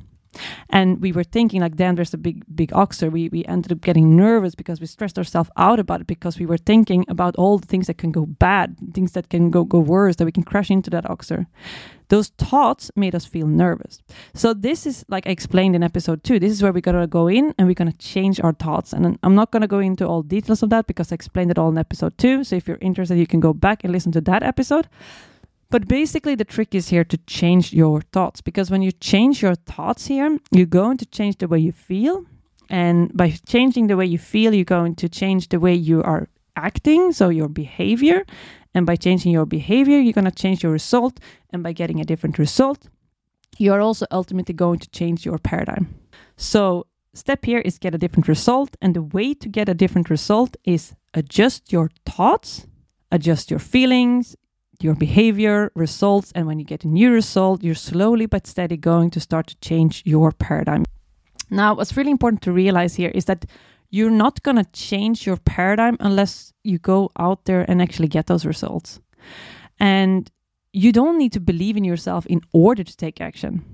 and 0.71 1.01
we 1.01 1.13
were 1.13 1.25
thinking 1.25 1.61
like, 1.61 1.77
damn, 1.77 1.95
there's 1.95 2.15
a 2.15 2.19
big, 2.19 2.45
big 2.55 2.71
oxer. 2.71 3.11
We, 3.11 3.29
we 3.29 3.45
ended 3.45 3.73
up 3.73 3.81
getting 3.81 4.17
nervous 4.17 4.55
because 4.55 4.81
we 4.81 4.87
stressed 4.87 5.19
ourselves 5.19 5.51
out 5.57 5.79
about 5.79 6.01
it 6.01 6.07
because 6.07 6.39
we 6.39 6.47
were 6.47 6.59
thinking 6.59 7.05
about 7.09 7.37
all 7.37 7.59
the 7.59 7.67
things 7.67 7.87
that 7.87 7.99
can 7.99 8.13
go 8.13 8.27
bad, 8.27 8.77
things 8.93 9.13
that 9.13 9.29
can 9.29 9.51
go, 9.51 9.65
go 9.65 9.79
worse, 9.79 10.17
that 10.17 10.25
we 10.25 10.33
can 10.33 10.43
crash 10.43 10.71
into 10.71 10.91
that 10.91 11.05
oxer. 11.05 11.47
Those 12.09 12.29
thoughts 12.29 12.91
made 12.97 13.15
us 13.15 13.25
feel 13.25 13.47
nervous. 13.47 14.03
So 14.35 14.53
this 14.55 14.87
is 14.87 15.05
like 15.09 15.27
I 15.27 15.31
explained 15.31 15.75
in 15.75 15.83
episode 15.83 16.23
two. 16.23 16.39
This 16.39 16.53
is 16.53 16.63
where 16.63 16.73
we're 16.73 16.81
gonna 16.81 17.07
go 17.07 17.29
in 17.29 17.55
and 17.59 17.67
we're 17.67 17.75
gonna 17.75 17.93
change 17.93 18.41
our 18.41 18.53
thoughts. 18.53 18.93
And 18.93 19.19
I'm 19.23 19.35
not 19.35 19.51
gonna 19.51 19.67
go 19.67 19.79
into 19.79 20.07
all 20.07 20.23
details 20.23 20.63
of 20.63 20.71
that 20.71 20.87
because 20.87 21.13
I 21.13 21.15
explained 21.15 21.51
it 21.51 21.59
all 21.59 21.71
in 21.71 21.79
episode 21.79 22.17
two. 22.19 22.45
So 22.45 22.57
if 22.57 22.69
you're 22.69 22.79
interested, 22.81 23.19
you 23.19 23.27
can 23.27 23.41
go 23.41 23.53
back 23.53 23.85
and 23.85 23.93
listen 23.93 24.13
to 24.13 24.21
that 24.23 24.43
episode. 24.43 24.89
But 25.71 25.89
basically, 25.89 26.35
the 26.35 26.45
trick 26.45 26.75
is 26.75 26.89
here 26.89 27.05
to 27.05 27.17
change 27.27 27.73
your 27.73 28.01
thoughts 28.01 28.41
because 28.41 28.71
when 28.71 28.83
you 28.83 28.93
change 28.93 29.43
your 29.43 29.55
thoughts 29.55 30.07
here, 30.07 30.39
you're 30.53 30.67
going 30.67 30.99
to 30.99 31.07
change 31.07 31.39
the 31.39 31.49
way 31.49 31.59
you 31.59 31.73
feel. 31.73 32.25
And 32.71 33.15
by 33.17 33.35
changing 33.47 33.89
the 33.89 33.97
way 33.97 34.07
you 34.07 34.19
feel, 34.19 34.55
you're 34.55 34.65
going 34.65 34.95
to 34.97 35.09
change 35.09 35.49
the 35.49 35.61
way 35.61 35.75
you 35.75 36.03
are 36.03 36.29
acting, 36.57 37.13
so 37.13 37.29
your 37.29 37.49
behavior. 37.49 38.25
And 38.75 38.87
by 38.87 38.97
changing 38.97 39.33
your 39.33 39.47
behavior, 39.47 39.99
you're 39.99 40.13
going 40.13 40.25
to 40.25 40.31
change 40.31 40.63
your 40.63 40.73
result. 40.73 41.21
And 41.51 41.63
by 41.63 41.73
getting 41.73 42.01
a 42.01 42.05
different 42.05 42.39
result, 42.39 42.89
you 43.59 43.73
are 43.73 43.81
also 43.81 44.07
ultimately 44.11 44.55
going 44.55 44.81
to 44.81 44.91
change 44.91 45.25
your 45.25 45.39
paradigm. 45.39 45.95
So, 46.37 46.87
step 47.15 47.45
here 47.45 47.61
is 47.61 47.79
get 47.79 47.95
a 47.95 47.99
different 47.99 48.29
result. 48.29 48.77
And 48.81 48.95
the 48.95 49.03
way 49.03 49.35
to 49.35 49.49
get 49.49 49.69
a 49.69 49.75
different 49.75 50.11
result 50.11 50.57
is 50.65 50.95
adjust 51.13 51.73
your 51.73 51.91
thoughts, 52.05 52.67
adjust 53.13 53.51
your 53.51 53.61
feelings, 53.61 54.37
your 54.81 54.95
behavior, 54.95 55.71
results, 55.75 56.33
and 56.35 56.47
when 56.47 56.59
you 56.59 56.65
get 56.65 56.85
a 56.85 56.89
new 56.89 57.13
result, 57.13 57.63
you're 57.63 57.75
slowly 57.75 58.27
but 58.27 58.47
steady 58.47 58.77
going 58.77 59.11
to 59.11 59.21
start 59.21 59.47
to 59.49 59.57
change 59.61 60.03
your 60.05 60.33
paradigm. 60.33 60.85
Now, 61.51 61.75
what's 61.75 61.97
really 61.97 62.11
important 62.11 62.43
to 62.43 62.53
realize 62.53 62.95
here 62.95 63.11
is 63.15 63.27
that 63.27 63.45
you're 63.91 64.11
not 64.11 64.43
going 64.43 64.57
to 64.57 64.65
change 64.73 65.27
your 65.27 65.37
paradigm 65.37 65.97
unless 66.01 66.53
you 66.65 66.79
go 66.79 67.13
out 67.19 67.45
there 67.45 67.65
and 67.69 67.81
actually 67.81 68.09
get 68.09 68.27
those 68.27 68.45
results. 68.45 69.01
And 69.79 70.31
you 70.73 70.91
don't 70.91 71.19
need 71.19 71.33
to 71.33 71.41
believe 71.41 71.77
in 71.77 71.85
yourself 71.85 72.27
in 72.27 72.41
order 72.53 72.83
to 72.83 72.97
take 72.97 73.21
action. 73.21 73.65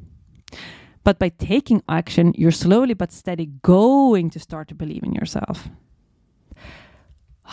But 1.05 1.19
by 1.19 1.31
taking 1.31 1.83
action, 1.89 2.35
you're 2.37 2.51
slowly 2.51 2.93
but 2.95 3.13
steady 3.13 3.47
going 3.63 4.31
to 4.31 4.39
start 4.39 4.69
to 4.69 4.75
believe 4.75 5.03
in 5.03 5.15
yourself. 5.15 5.71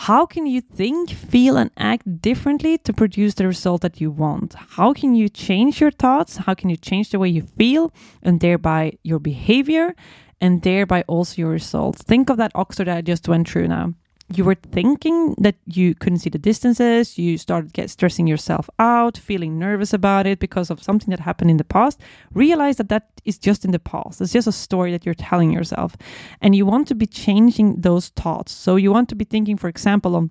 How 0.02 0.26
can 0.26 0.46
you 0.46 0.60
think, 0.60 1.10
feel, 1.10 1.56
and 1.56 1.72
act 1.76 2.22
differently 2.22 2.78
to 2.78 2.92
produce 2.92 3.34
the 3.34 3.48
result 3.48 3.82
that 3.82 4.00
you 4.00 4.12
want? 4.12 4.54
How 4.54 4.92
can 4.92 5.16
you 5.16 5.28
change 5.28 5.80
your 5.80 5.90
thoughts? 5.90 6.36
How 6.36 6.54
can 6.54 6.70
you 6.70 6.76
change 6.76 7.10
the 7.10 7.18
way 7.18 7.28
you 7.28 7.42
feel 7.42 7.92
and 8.22 8.38
thereby 8.38 8.92
your 9.02 9.18
behavior 9.18 9.96
and 10.40 10.62
thereby 10.62 11.02
also 11.08 11.42
your 11.42 11.50
results? 11.50 12.00
Think 12.02 12.30
of 12.30 12.36
that 12.36 12.54
Oxer 12.54 12.84
that 12.84 12.96
I 12.96 13.00
just 13.00 13.26
went 13.26 13.48
through 13.48 13.66
now 13.66 13.94
you 14.34 14.44
were 14.44 14.54
thinking 14.54 15.34
that 15.38 15.56
you 15.64 15.94
couldn't 15.94 16.18
see 16.18 16.28
the 16.30 16.38
distances, 16.38 17.16
you 17.16 17.38
started 17.38 17.72
get 17.72 17.88
stressing 17.88 18.26
yourself 18.26 18.68
out, 18.78 19.16
feeling 19.16 19.58
nervous 19.58 19.94
about 19.94 20.26
it 20.26 20.38
because 20.38 20.70
of 20.70 20.82
something 20.82 21.10
that 21.10 21.20
happened 21.20 21.50
in 21.50 21.56
the 21.56 21.64
past, 21.64 21.98
realize 22.34 22.76
that 22.76 22.90
that 22.90 23.08
is 23.24 23.38
just 23.38 23.64
in 23.64 23.70
the 23.70 23.78
past. 23.78 24.20
It's 24.20 24.32
just 24.32 24.46
a 24.46 24.52
story 24.52 24.92
that 24.92 25.06
you're 25.06 25.14
telling 25.14 25.50
yourself. 25.50 25.96
And 26.42 26.54
you 26.54 26.66
want 26.66 26.88
to 26.88 26.94
be 26.94 27.06
changing 27.06 27.80
those 27.80 28.08
thoughts. 28.08 28.52
So 28.52 28.76
you 28.76 28.92
want 28.92 29.08
to 29.08 29.14
be 29.14 29.24
thinking, 29.24 29.56
for 29.56 29.68
example, 29.68 30.14
on 30.14 30.30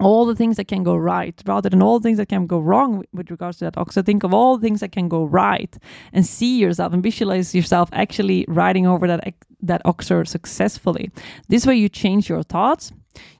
all 0.00 0.26
the 0.26 0.34
things 0.34 0.56
that 0.56 0.66
can 0.66 0.82
go 0.82 0.96
right 0.96 1.40
rather 1.46 1.68
than 1.68 1.82
all 1.82 2.00
things 2.00 2.18
that 2.18 2.28
can 2.28 2.46
go 2.46 2.58
wrong 2.58 3.04
with 3.12 3.30
regards 3.30 3.58
to 3.58 3.64
that 3.64 3.74
oxer 3.74 4.04
think 4.04 4.22
of 4.24 4.34
all 4.34 4.56
the 4.56 4.62
things 4.62 4.80
that 4.80 4.92
can 4.92 5.08
go 5.08 5.24
right 5.24 5.78
and 6.12 6.26
see 6.26 6.58
yourself 6.58 6.92
and 6.92 7.02
visualize 7.02 7.54
yourself 7.54 7.88
actually 7.92 8.44
riding 8.48 8.86
over 8.86 9.06
that 9.06 9.34
that 9.64 9.82
oxer 9.84 10.26
successfully. 10.26 11.10
This 11.48 11.66
way 11.66 11.76
you 11.76 11.88
change 11.88 12.28
your 12.28 12.42
thoughts 12.42 12.92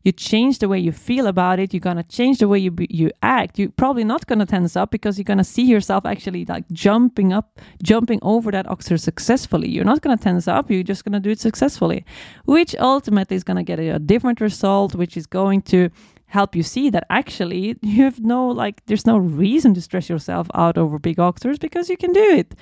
you 0.02 0.12
change 0.12 0.58
the 0.58 0.68
way 0.68 0.78
you 0.78 0.92
feel 0.92 1.26
about 1.26 1.58
it 1.58 1.72
you're 1.72 1.80
going 1.80 1.96
to 1.96 2.02
change 2.02 2.38
the 2.38 2.48
way 2.48 2.58
you 2.58 2.74
you 2.90 3.10
act. 3.22 3.58
You're 3.58 3.70
probably 3.70 4.04
not 4.04 4.26
going 4.26 4.38
to 4.38 4.46
tense 4.46 4.76
up 4.76 4.90
because 4.90 5.18
you're 5.18 5.24
going 5.24 5.38
to 5.38 5.44
see 5.44 5.62
yourself 5.62 6.04
actually 6.04 6.44
like 6.44 6.68
jumping 6.72 7.32
up 7.32 7.60
jumping 7.82 8.18
over 8.22 8.50
that 8.50 8.66
oxer 8.66 9.00
successfully. 9.00 9.68
You're 9.68 9.84
not 9.84 10.02
going 10.02 10.16
to 10.16 10.22
tense 10.22 10.48
up 10.48 10.70
you're 10.70 10.82
just 10.82 11.04
going 11.04 11.14
to 11.14 11.20
do 11.20 11.30
it 11.30 11.40
successfully 11.40 12.04
which 12.44 12.74
ultimately 12.78 13.36
is 13.36 13.44
going 13.44 13.56
to 13.56 13.62
get 13.62 13.78
a 13.78 13.98
different 13.98 14.40
result 14.40 14.94
which 14.94 15.16
is 15.16 15.26
going 15.26 15.62
to 15.62 15.88
help 16.32 16.56
you 16.56 16.62
see 16.62 16.90
that 16.90 17.04
actually 17.10 17.76
you 17.82 18.04
have 18.04 18.20
no 18.20 18.48
like 18.48 18.84
there's 18.86 19.06
no 19.06 19.18
reason 19.18 19.74
to 19.74 19.80
stress 19.80 20.08
yourself 20.08 20.48
out 20.54 20.78
over 20.78 20.98
big 20.98 21.20
oxers 21.20 21.58
because 21.58 21.88
you 21.88 21.96
can 21.96 22.12
do 22.12 22.28
it 22.40 22.54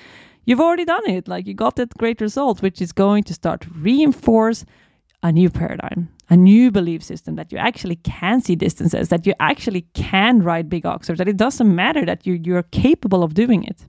you've 0.44 0.60
already 0.60 0.84
done 0.84 1.08
it 1.08 1.28
like 1.28 1.46
you 1.46 1.54
got 1.54 1.76
that 1.76 1.96
great 1.98 2.20
result 2.20 2.62
which 2.62 2.82
is 2.82 2.92
going 2.92 3.22
to 3.22 3.34
start 3.34 3.66
reinforce 3.74 4.64
a 5.22 5.32
new 5.32 5.50
paradigm, 5.50 6.08
a 6.28 6.36
new 6.36 6.70
belief 6.70 7.02
system 7.02 7.36
that 7.36 7.52
you 7.52 7.58
actually 7.58 7.96
can 7.96 8.40
see 8.40 8.56
distances, 8.56 9.08
that 9.08 9.26
you 9.26 9.34
actually 9.38 9.82
can 9.94 10.42
ride 10.42 10.68
big 10.68 10.86
oxers, 10.86 11.18
that 11.18 11.28
it 11.28 11.36
doesn't 11.36 11.74
matter 11.74 12.04
that 12.06 12.26
you 12.26 12.34
you're 12.34 12.62
capable 12.62 13.22
of 13.22 13.34
doing 13.34 13.64
it. 13.64 13.86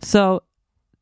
So 0.00 0.42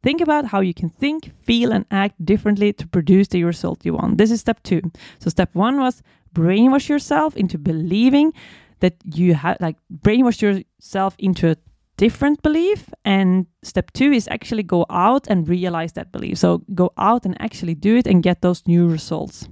think 0.03 0.21
about 0.21 0.47
how 0.47 0.61
you 0.61 0.75
can 0.75 0.89
think, 0.89 1.33
feel, 1.43 1.73
and 1.73 1.85
act 1.91 2.25
differently 2.25 2.73
to 2.75 2.87
produce 2.87 3.29
the 3.29 3.45
result 3.45 3.85
you 3.85 3.95
want. 3.95 4.19
This 4.19 4.31
is 4.31 4.41
step 4.41 4.63
two. 4.63 4.81
So 5.19 5.31
step 5.31 5.55
one 5.55 5.79
was 5.79 6.03
brainwash 6.35 6.89
yourself 6.89 7.37
into 7.37 7.59
believing 7.59 8.33
that 8.81 8.95
you 9.05 9.35
have 9.35 9.59
like 9.61 9.77
brainwash 9.93 10.41
yourself 10.41 11.15
into 11.19 11.51
a 11.51 11.57
different 11.97 12.43
belief. 12.43 12.89
And 13.05 13.47
step 13.63 13.91
two 13.93 14.13
is 14.13 14.29
actually 14.29 14.63
go 14.63 14.87
out 14.89 15.27
and 15.29 15.49
realize 15.49 15.93
that 15.93 16.13
belief. 16.13 16.39
So 16.39 16.63
go 16.75 16.93
out 16.97 17.27
and 17.27 17.37
actually 17.41 17.75
do 17.75 17.97
it 17.97 18.07
and 18.07 18.23
get 18.23 18.41
those 18.41 18.67
new 18.67 18.89
results. 18.89 19.49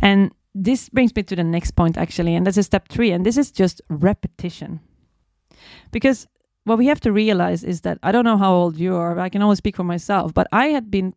And 0.00 0.32
this 0.54 0.88
brings 0.88 1.14
me 1.14 1.22
to 1.24 1.36
the 1.36 1.44
next 1.44 1.72
point, 1.72 1.96
actually, 1.96 2.34
and 2.34 2.46
this 2.46 2.56
is 2.58 2.66
step 2.66 2.88
three. 2.88 3.12
And 3.12 3.24
this 3.24 3.36
is 3.36 3.50
just 3.50 3.80
repetition. 3.88 4.80
Because 5.90 6.26
what 6.64 6.78
we 6.78 6.86
have 6.86 7.00
to 7.00 7.12
realize 7.12 7.64
is 7.64 7.80
that 7.82 7.98
I 8.02 8.12
don't 8.12 8.24
know 8.24 8.36
how 8.36 8.52
old 8.54 8.76
you 8.78 8.94
are, 8.94 9.18
I 9.18 9.28
can 9.28 9.42
only 9.42 9.56
speak 9.56 9.76
for 9.76 9.84
myself, 9.84 10.32
but 10.32 10.46
I 10.52 10.66
had 10.66 10.90
been 10.90 11.14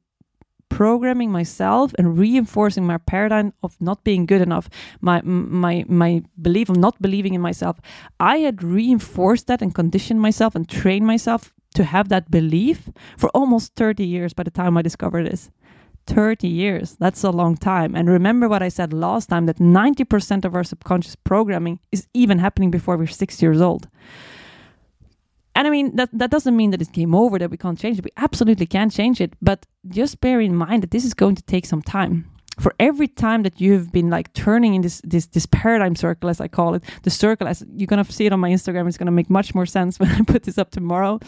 programming 0.69 1.31
myself 1.31 1.93
and 1.97 2.17
reinforcing 2.17 2.85
my 2.85 2.97
paradigm 2.97 3.53
of 3.61 3.79
not 3.79 4.03
being 4.03 4.25
good 4.25 4.41
enough 4.41 4.67
my 4.99 5.21
my 5.23 5.85
my 5.87 6.23
belief 6.41 6.69
of 6.69 6.75
not 6.75 7.01
believing 7.01 7.33
in 7.33 7.41
myself. 7.41 7.79
I 8.19 8.37
had 8.37 8.63
reinforced 8.63 9.47
that 9.47 9.61
and 9.61 9.73
conditioned 9.73 10.21
myself 10.21 10.55
and 10.55 10.67
trained 10.67 11.05
myself 11.05 11.53
to 11.75 11.83
have 11.83 12.09
that 12.09 12.31
belief 12.31 12.89
for 13.17 13.29
almost 13.29 13.75
30 13.75 14.03
years 14.03 14.33
by 14.33 14.43
the 14.43 14.51
time 14.51 14.77
i 14.77 14.81
discovered 14.81 15.27
this. 15.27 15.51
30 16.07 16.47
years 16.47 16.95
that's 16.99 17.23
a 17.23 17.31
long 17.31 17.55
time. 17.55 17.95
And 17.95 18.09
remember 18.09 18.49
what 18.49 18.63
i 18.63 18.69
said 18.69 18.91
last 18.91 19.29
time 19.29 19.45
that 19.45 19.59
90% 19.59 20.45
of 20.45 20.55
our 20.55 20.63
subconscious 20.63 21.15
programming 21.15 21.79
is 21.91 22.07
even 22.13 22.39
happening 22.39 22.71
before 22.71 22.97
we're 22.97 23.07
6 23.07 23.41
years 23.41 23.61
old 23.61 23.87
and 25.55 25.67
I 25.67 25.69
mean 25.69 25.95
that 25.95 26.09
that 26.13 26.31
doesn't 26.31 26.55
mean 26.55 26.71
that 26.71 26.81
it's 26.81 26.91
game 26.91 27.15
over 27.15 27.39
that 27.39 27.49
we 27.49 27.57
can't 27.57 27.79
change 27.79 27.97
it. 27.97 28.05
We 28.05 28.11
absolutely 28.17 28.65
can 28.65 28.89
change 28.89 29.21
it, 29.21 29.33
but 29.41 29.65
just 29.87 30.19
bear 30.19 30.41
in 30.41 30.55
mind 30.55 30.83
that 30.83 30.91
this 30.91 31.05
is 31.05 31.13
going 31.13 31.35
to 31.35 31.43
take 31.43 31.65
some 31.65 31.81
time. 31.81 32.29
For 32.59 32.73
every 32.79 33.07
time 33.07 33.43
that 33.43 33.59
you've 33.59 33.91
been 33.91 34.09
like 34.09 34.31
turning 34.33 34.75
in 34.75 34.81
this 34.81 35.01
this 35.03 35.27
this 35.27 35.45
paradigm 35.45 35.95
circle, 35.95 36.29
as 36.29 36.41
I 36.41 36.49
call 36.49 36.75
it, 36.75 36.83
the 37.03 37.09
circle, 37.09 37.47
as 37.47 37.63
you're 37.75 37.87
gonna 37.87 38.03
see 38.05 38.25
it 38.25 38.33
on 38.33 38.39
my 38.39 38.49
Instagram, 38.49 38.87
it's 38.87 38.97
gonna 38.97 39.11
make 39.11 39.29
much 39.29 39.55
more 39.55 39.65
sense 39.65 39.99
when 39.99 40.11
I 40.11 40.21
put 40.21 40.43
this 40.43 40.57
up 40.57 40.71
tomorrow. 40.71 41.19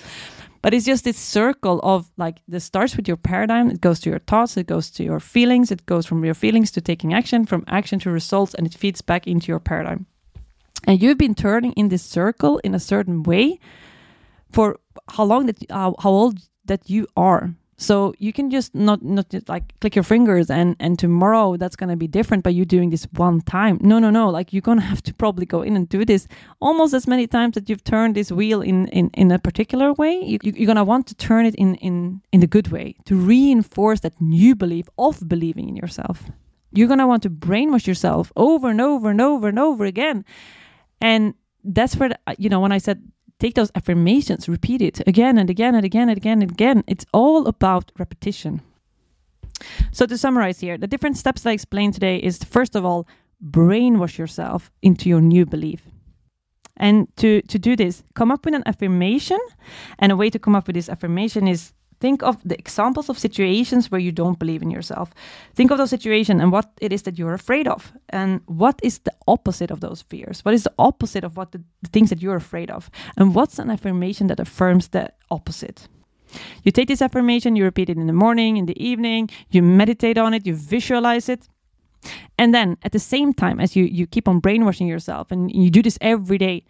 But 0.61 0.73
it's 0.73 0.85
just 0.85 1.03
this 1.05 1.17
circle 1.17 1.79
of 1.83 2.11
like 2.17 2.39
this 2.47 2.65
starts 2.65 2.97
with 2.97 3.07
your 3.07 3.17
paradigm, 3.17 3.69
it 3.69 3.79
goes 3.79 3.99
to 4.01 4.09
your 4.09 4.19
thoughts, 4.19 4.57
it 4.57 4.67
goes 4.67 4.89
to 4.91 5.03
your 5.03 5.19
feelings, 5.19 5.71
it 5.71 5.85
goes 5.85 6.05
from 6.05 6.25
your 6.25 6.33
feelings 6.33 6.71
to 6.71 6.81
taking 6.81 7.13
action, 7.13 7.45
from 7.45 7.63
action 7.67 7.99
to 7.99 8.11
results, 8.11 8.53
and 8.55 8.67
it 8.67 8.73
feeds 8.73 9.01
back 9.01 9.27
into 9.27 9.47
your 9.47 9.59
paradigm. 9.59 10.05
And 10.85 11.01
you've 11.01 11.17
been 11.17 11.35
turning 11.35 11.73
in 11.73 11.89
this 11.89 12.03
circle 12.03 12.59
in 12.59 12.73
a 12.73 12.79
certain 12.79 13.23
way 13.23 13.59
for 14.51 14.79
how 15.09 15.23
long 15.23 15.45
that 15.47 15.57
uh, 15.69 15.91
how 15.99 16.09
old 16.09 16.39
that 16.65 16.89
you 16.89 17.07
are. 17.15 17.53
So 17.79 18.15
you 18.17 18.33
can 18.33 18.49
just 18.49 18.73
not 18.73 19.03
not 19.03 19.29
just 19.29 19.47
like 19.47 19.79
click 19.79 19.95
your 19.95 20.03
fingers 20.03 20.49
and 20.49 20.75
and 20.79 20.97
tomorrow 20.97 21.57
that's 21.57 21.75
going 21.75 21.89
to 21.89 21.95
be 21.95 22.07
different 22.07 22.43
by 22.43 22.49
you 22.49 22.65
doing 22.65 22.89
this 22.89 23.07
one 23.13 23.41
time. 23.41 23.77
No 23.81 23.99
no 23.99 24.09
no. 24.09 24.29
Like 24.29 24.51
you're 24.51 24.63
to 24.63 24.79
have 24.93 25.03
to 25.03 25.13
probably 25.13 25.45
go 25.45 25.61
in 25.61 25.75
and 25.75 25.87
do 25.87 26.03
this 26.03 26.27
almost 26.59 26.95
as 26.95 27.07
many 27.07 27.27
times 27.27 27.53
that 27.53 27.69
you've 27.69 27.83
turned 27.83 28.15
this 28.15 28.31
wheel 28.31 28.61
in 28.61 28.87
in, 28.87 29.11
in 29.13 29.31
a 29.31 29.37
particular 29.37 29.93
way. 29.93 30.19
You, 30.23 30.39
you're 30.43 30.73
to 30.73 30.83
want 30.83 31.05
to 31.07 31.15
turn 31.15 31.45
it 31.45 31.53
in 31.55 31.75
in 31.75 32.21
in 32.31 32.39
the 32.39 32.47
good 32.47 32.69
way 32.69 32.95
to 33.05 33.15
reinforce 33.15 33.99
that 33.99 34.19
new 34.19 34.55
belief 34.55 34.89
of 34.97 35.27
believing 35.27 35.69
in 35.69 35.75
yourself. 35.75 36.23
You're 36.71 36.97
to 36.97 37.07
want 37.07 37.23
to 37.23 37.29
brainwash 37.29 37.85
yourself 37.85 38.31
over 38.35 38.69
and 38.69 38.81
over 38.81 39.11
and 39.11 39.21
over 39.21 39.47
and 39.47 39.59
over 39.59 39.85
again. 39.85 40.25
And 40.99 41.35
that's 41.63 41.95
where 41.95 42.11
you 42.37 42.49
know 42.49 42.59
when 42.59 42.71
i 42.71 42.77
said 42.77 43.01
take 43.39 43.55
those 43.55 43.71
affirmations, 43.75 44.49
repeat 44.49 44.81
it 44.81 45.01
again 45.07 45.37
and 45.37 45.49
again 45.49 45.75
and 45.75 45.85
again 45.85 46.09
and 46.09 46.17
again 46.17 46.41
and 46.41 46.51
again. 46.51 46.83
It's 46.87 47.05
all 47.13 47.47
about 47.47 47.91
repetition. 47.97 48.61
So 49.91 50.05
to 50.05 50.17
summarize 50.17 50.59
here, 50.59 50.77
the 50.77 50.87
different 50.87 51.17
steps 51.17 51.41
that 51.41 51.49
I 51.49 51.53
explained 51.53 51.93
today 51.93 52.17
is 52.17 52.43
first 52.43 52.75
of 52.75 52.85
all, 52.85 53.07
brainwash 53.43 54.17
yourself 54.17 54.71
into 54.81 55.09
your 55.09 55.21
new 55.21 55.45
belief. 55.45 55.81
And 56.77 57.07
to, 57.17 57.41
to 57.41 57.59
do 57.59 57.75
this, 57.75 58.03
come 58.13 58.31
up 58.31 58.45
with 58.45 58.53
an 58.53 58.63
affirmation. 58.65 59.39
And 59.99 60.11
a 60.11 60.15
way 60.15 60.29
to 60.29 60.39
come 60.39 60.55
up 60.55 60.67
with 60.67 60.75
this 60.75 60.89
affirmation 60.89 61.47
is 61.47 61.73
Think 61.99 62.23
of 62.23 62.37
the 62.43 62.57
examples 62.57 63.09
of 63.09 63.17
situations 63.17 63.91
where 63.91 64.01
you 64.01 64.11
don't 64.11 64.37
believe 64.37 64.61
in 64.61 64.69
yourself. 64.69 65.11
Think 65.55 65.71
of 65.71 65.77
those 65.77 65.89
situations 65.89 66.41
and 66.41 66.51
what 66.51 66.71
it 66.79 66.93
is 66.93 67.01
that 67.03 67.17
you're 67.17 67.33
afraid 67.33 67.67
of. 67.67 67.91
And 68.09 68.41
what 68.45 68.79
is 68.83 68.99
the 68.99 69.13
opposite 69.27 69.71
of 69.71 69.79
those 69.79 70.03
fears? 70.03 70.45
What 70.45 70.53
is 70.53 70.63
the 70.63 70.73
opposite 70.77 71.23
of 71.23 71.37
what 71.37 71.51
the, 71.51 71.63
the 71.81 71.89
things 71.89 72.09
that 72.09 72.21
you're 72.21 72.35
afraid 72.35 72.69
of? 72.69 72.89
And 73.17 73.33
what's 73.33 73.57
an 73.59 73.71
affirmation 73.71 74.27
that 74.27 74.39
affirms 74.39 74.89
the 74.89 75.11
opposite? 75.31 75.87
You 76.63 76.71
take 76.71 76.87
this 76.87 77.01
affirmation, 77.01 77.55
you 77.55 77.63
repeat 77.63 77.89
it 77.89 77.97
in 77.97 78.07
the 78.07 78.13
morning, 78.13 78.57
in 78.57 78.65
the 78.65 78.83
evening, 78.83 79.29
you 79.49 79.63
meditate 79.63 80.17
on 80.17 80.33
it, 80.33 80.45
you 80.45 80.55
visualize 80.55 81.29
it. 81.29 81.47
And 82.37 82.53
then 82.53 82.77
at 82.83 82.91
the 82.91 82.99
same 82.99 83.33
time, 83.33 83.59
as 83.59 83.75
you, 83.75 83.85
you 83.85 84.05
keep 84.05 84.27
on 84.27 84.39
brainwashing 84.39 84.87
yourself 84.87 85.31
and 85.31 85.51
you 85.51 85.71
do 85.71 85.81
this 85.81 85.97
every 86.01 86.37
day, 86.37 86.63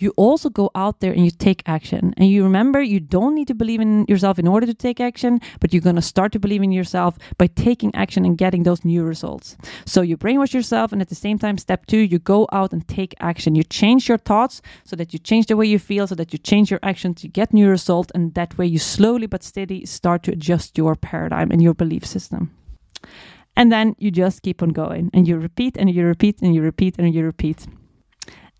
you 0.00 0.12
also 0.16 0.48
go 0.48 0.70
out 0.74 1.00
there 1.00 1.12
and 1.12 1.24
you 1.24 1.30
take 1.30 1.62
action. 1.66 2.14
And 2.16 2.28
you 2.30 2.42
remember 2.42 2.80
you 2.80 3.00
don't 3.00 3.34
need 3.34 3.48
to 3.48 3.54
believe 3.54 3.80
in 3.80 4.06
yourself 4.08 4.38
in 4.38 4.48
order 4.48 4.66
to 4.66 4.74
take 4.74 5.00
action, 5.00 5.40
but 5.60 5.72
you're 5.72 5.82
going 5.82 5.96
to 5.96 6.02
start 6.02 6.32
to 6.32 6.38
believe 6.38 6.62
in 6.62 6.72
yourself 6.72 7.18
by 7.38 7.46
taking 7.48 7.94
action 7.94 8.24
and 8.24 8.38
getting 8.38 8.62
those 8.62 8.84
new 8.84 9.02
results. 9.04 9.56
So 9.84 10.00
you 10.02 10.16
brainwash 10.16 10.54
yourself, 10.54 10.92
and 10.92 11.02
at 11.02 11.08
the 11.08 11.14
same 11.14 11.38
time, 11.38 11.58
step 11.58 11.86
two, 11.86 11.98
you 11.98 12.18
go 12.18 12.48
out 12.52 12.72
and 12.72 12.86
take 12.88 13.14
action. 13.20 13.54
You 13.54 13.62
change 13.62 14.08
your 14.08 14.18
thoughts 14.18 14.62
so 14.84 14.96
that 14.96 15.12
you 15.12 15.18
change 15.18 15.46
the 15.46 15.56
way 15.56 15.66
you 15.66 15.78
feel, 15.78 16.06
so 16.06 16.14
that 16.14 16.32
you 16.32 16.38
change 16.38 16.70
your 16.70 16.80
actions, 16.82 17.20
to 17.20 17.28
get 17.28 17.52
new 17.52 17.68
results. 17.68 18.10
And 18.14 18.34
that 18.34 18.56
way, 18.56 18.66
you 18.66 18.78
slowly 18.78 19.26
but 19.26 19.42
steady 19.42 19.84
start 19.84 20.22
to 20.24 20.32
adjust 20.32 20.78
your 20.78 20.96
paradigm 20.96 21.50
and 21.50 21.62
your 21.62 21.74
belief 21.74 22.06
system. 22.06 22.50
And 23.56 23.70
then 23.70 23.94
you 23.98 24.10
just 24.10 24.42
keep 24.42 24.62
on 24.62 24.70
going 24.70 25.10
and 25.12 25.26
you 25.28 25.36
repeat 25.36 25.76
and 25.76 25.92
you 25.92 26.04
repeat 26.04 26.40
and 26.40 26.54
you 26.54 26.62
repeat 26.62 26.94
and 26.98 27.12
you 27.12 27.24
repeat. 27.24 27.66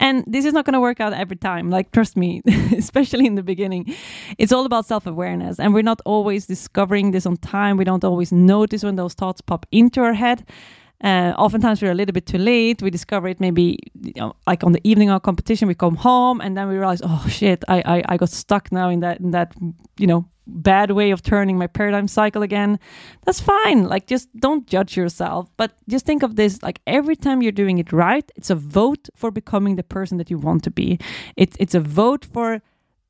And 0.00 0.24
this 0.26 0.44
is 0.44 0.52
not 0.52 0.64
going 0.64 0.72
to 0.72 0.80
work 0.80 0.98
out 0.98 1.12
every 1.12 1.36
time. 1.36 1.70
Like, 1.70 1.92
trust 1.92 2.16
me, 2.16 2.42
especially 2.76 3.26
in 3.26 3.34
the 3.36 3.42
beginning. 3.42 3.94
It's 4.38 4.50
all 4.50 4.64
about 4.64 4.86
self 4.86 5.06
awareness. 5.06 5.60
And 5.60 5.74
we're 5.74 5.82
not 5.82 6.00
always 6.06 6.46
discovering 6.46 7.12
this 7.12 7.26
on 7.26 7.36
time. 7.36 7.76
We 7.76 7.84
don't 7.84 8.02
always 8.02 8.32
notice 8.32 8.82
when 8.82 8.96
those 8.96 9.14
thoughts 9.14 9.40
pop 9.42 9.66
into 9.70 10.00
our 10.00 10.14
head. 10.14 10.44
Uh, 11.02 11.32
oftentimes 11.38 11.80
we're 11.80 11.92
a 11.92 11.94
little 11.94 12.12
bit 12.12 12.26
too 12.26 12.38
late. 12.38 12.82
We 12.82 12.90
discover 12.90 13.28
it 13.28 13.40
maybe 13.40 13.78
you 14.02 14.12
know, 14.16 14.34
like 14.46 14.64
on 14.64 14.72
the 14.72 14.80
evening 14.84 15.10
of 15.10 15.16
a 15.16 15.20
competition. 15.20 15.68
We 15.68 15.74
come 15.74 15.96
home 15.96 16.40
and 16.40 16.56
then 16.56 16.68
we 16.68 16.76
realize, 16.76 17.00
oh 17.02 17.26
shit, 17.28 17.64
I, 17.68 17.82
I 17.86 18.02
I 18.08 18.16
got 18.18 18.28
stuck 18.28 18.70
now 18.72 18.90
in 18.90 19.00
that 19.00 19.20
in 19.20 19.30
that 19.30 19.54
you 19.98 20.06
know 20.06 20.26
bad 20.50 20.90
way 20.90 21.10
of 21.10 21.22
turning 21.22 21.58
my 21.58 21.66
paradigm 21.66 22.08
cycle 22.08 22.42
again. 22.42 22.78
That's 23.24 23.40
fine. 23.40 23.84
Like 23.84 24.06
just 24.06 24.28
don't 24.36 24.66
judge 24.66 24.96
yourself, 24.96 25.50
but 25.56 25.72
just 25.88 26.06
think 26.06 26.22
of 26.22 26.36
this 26.36 26.62
like 26.62 26.80
every 26.86 27.16
time 27.16 27.42
you're 27.42 27.52
doing 27.52 27.78
it 27.78 27.92
right, 27.92 28.30
it's 28.36 28.50
a 28.50 28.54
vote 28.54 29.08
for 29.14 29.30
becoming 29.30 29.76
the 29.76 29.82
person 29.82 30.18
that 30.18 30.30
you 30.30 30.38
want 30.38 30.64
to 30.64 30.70
be. 30.70 30.98
It's 31.36 31.56
it's 31.60 31.74
a 31.74 31.80
vote 31.80 32.24
for 32.24 32.60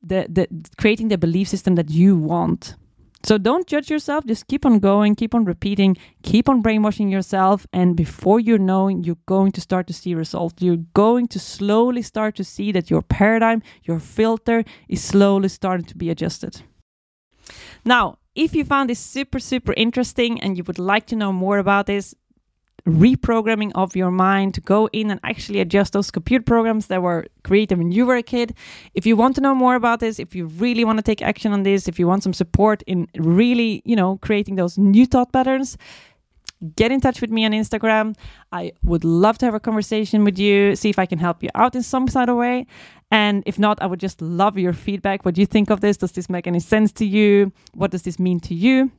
the 0.03 0.27
the 0.29 0.49
creating 0.77 1.09
the 1.09 1.19
belief 1.19 1.49
system 1.49 1.75
that 1.75 1.91
you 1.91 2.17
want. 2.17 2.75
So 3.23 3.37
don't 3.37 3.67
judge 3.67 3.91
yourself, 3.91 4.25
just 4.25 4.47
keep 4.49 4.65
on 4.65 4.79
going, 4.79 5.15
keep 5.15 5.35
on 5.35 5.45
repeating, 5.45 5.99
keep 6.23 6.49
on 6.49 6.63
brainwashing 6.63 7.11
yourself. 7.11 7.67
And 7.73 7.95
before 7.95 8.41
you 8.41 8.57
know, 8.57 8.89
you're 8.89 9.19
going 9.27 9.53
to 9.53 9.61
start 9.61 9.87
to 9.89 9.93
see 9.93 10.15
results. 10.15 10.63
You're 10.63 10.85
going 10.95 11.29
to 11.29 11.39
slowly 11.39 12.01
start 12.01 12.35
to 12.37 12.45
see 12.45 12.73
that 12.73 12.89
your 12.89 13.03
paradigm, 13.03 13.63
your 13.85 13.99
filter 13.99 14.65
is 14.89 15.05
slowly 15.05 15.49
starting 15.49 15.85
to 15.87 15.97
be 15.97 16.09
adjusted. 16.09 16.63
Now, 17.85 18.19
if 18.35 18.55
you 18.55 18.65
found 18.65 18.91
this 18.91 19.01
super, 19.01 19.39
super 19.39 19.73
interesting 19.75 20.41
and 20.41 20.57
you 20.57 20.65
would 20.65 20.79
like 20.79 21.07
to 21.07 21.17
know 21.17 21.33
more 21.33 21.59
about 21.59 21.87
this, 21.87 22.15
reprogramming 22.87 23.73
of 23.75 23.95
your 23.95 24.11
mind 24.11 24.55
to 24.55 24.61
go 24.61 24.89
in 24.93 25.11
and 25.11 25.21
actually 25.23 25.61
adjust 25.61 25.93
those 25.93 26.11
computer 26.11 26.43
programs 26.43 26.87
that 26.87 27.03
were 27.03 27.27
created 27.45 27.79
when 27.79 27.93
you 27.93 28.07
were 28.07 28.17
a 28.17 28.23
kid. 28.23 28.55
If 28.95 29.07
you 29.07 29.17
want 29.17 29.35
to 29.37 29.41
know 29.41 29.55
more 29.55 29.75
about 29.75 30.01
this, 30.01 30.19
if 30.19 30.35
you 30.35 30.47
really 30.47 30.85
want 30.85 30.99
to 30.99 31.03
take 31.03 31.23
action 31.23 31.53
on 31.53 31.63
this, 31.63 31.89
if 31.89 31.99
you 31.99 32.07
want 32.07 32.23
some 32.23 32.33
support 32.33 32.83
in 32.87 33.07
really, 33.17 33.83
you 33.85 33.97
know, 33.97 34.19
creating 34.19 34.57
those 34.57 34.79
new 34.79 35.07
thought 35.07 35.33
patterns, 35.33 35.77
get 36.77 36.93
in 36.93 37.01
touch 37.01 37.21
with 37.21 37.31
me 37.31 37.45
on 37.45 37.53
Instagram. 37.53 38.17
I 38.53 38.73
would 38.83 39.05
love 39.05 39.39
to 39.39 39.47
have 39.47 39.55
a 39.55 39.61
conversation 39.61 40.25
with 40.25 40.39
you, 40.39 40.77
see 40.77 40.91
if 40.91 40.99
I 40.99 41.07
can 41.07 41.19
help 41.19 41.43
you 41.43 41.49
out 41.55 41.75
in 41.75 41.83
some 41.83 42.09
sort 42.09 42.29
of 42.29 42.37
way. 42.37 42.67
And 43.11 43.43
if 43.47 43.59
not, 43.59 43.83
I 43.83 43.87
would 43.87 44.01
just 44.01 44.23
love 44.23 44.57
your 44.57 44.73
feedback. 44.73 45.25
What 45.25 45.35
do 45.35 45.41
you 45.41 45.47
think 45.47 45.71
of 45.71 45.81
this? 45.81 45.97
Does 45.97 46.13
this 46.13 46.31
make 46.31 46.47
any 46.47 46.61
sense 46.61 46.93
to 46.93 47.05
you? 47.05 47.53
What 47.75 47.91
does 47.91 48.03
this 48.03 48.19
mean 48.19 48.41
to 48.41 48.55
you? 48.55 48.91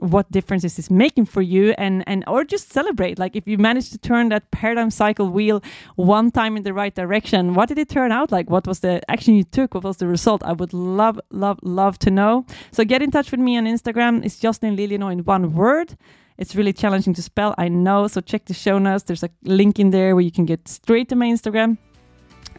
what 0.00 0.30
difference 0.32 0.64
is 0.64 0.76
this 0.76 0.90
making 0.90 1.26
for 1.26 1.42
you? 1.42 1.74
And 1.78 2.02
and 2.06 2.24
or 2.26 2.44
just 2.44 2.72
celebrate. 2.72 3.18
Like 3.18 3.36
if 3.36 3.46
you 3.46 3.58
managed 3.58 3.92
to 3.92 3.98
turn 3.98 4.30
that 4.30 4.50
paradigm 4.50 4.90
cycle 4.90 5.28
wheel 5.28 5.62
one 5.96 6.30
time 6.30 6.56
in 6.56 6.62
the 6.62 6.72
right 6.72 6.94
direction 6.94 7.54
what 7.54 7.68
did 7.68 7.78
it 7.78 7.88
turn 7.88 8.12
out 8.12 8.32
like? 8.32 8.50
What 8.50 8.66
was 8.66 8.80
the 8.80 9.00
action 9.10 9.34
you 9.34 9.44
took? 9.44 9.74
What 9.74 9.84
was 9.84 9.98
the 9.98 10.06
result? 10.06 10.42
I 10.42 10.52
would 10.52 10.72
love 10.72 11.20
love 11.30 11.58
love 11.62 11.98
to 12.00 12.10
know. 12.10 12.46
So 12.72 12.84
get 12.84 13.02
in 13.02 13.10
touch 13.10 13.30
with 13.30 13.40
me 13.40 13.56
on 13.56 13.64
instagram. 13.64 14.24
It's 14.24 14.38
Jocelyn 14.38 14.76
Liljenau 14.76 15.12
in 15.12 15.20
one 15.24 15.54
word. 15.54 15.96
It's 16.38 16.56
really 16.56 16.72
challenging 16.72 17.12
to 17.14 17.22
spell 17.22 17.54
i 17.58 17.68
know. 17.68 18.08
So 18.08 18.22
check 18.22 18.46
the 18.46 18.54
show 18.54 18.78
notes. 18.78 19.04
There's 19.04 19.22
a 19.22 19.30
link 19.44 19.78
in 19.78 19.90
there 19.90 20.14
where 20.14 20.24
you 20.24 20.32
can 20.32 20.46
get 20.46 20.68
straight 20.68 21.08
to 21.10 21.16
my 21.16 21.26
instagram 21.26 21.76